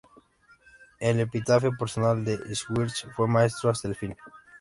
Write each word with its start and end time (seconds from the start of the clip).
El 0.99 1.19
epitafio 1.19 1.77
personal 1.77 2.25
de 2.25 2.37
Schwartz 2.55 3.05
fue 3.15 3.27
"Maestro 3.27 3.69
hasta 3.69 3.87
el 3.87 3.93
fin". 3.95 4.17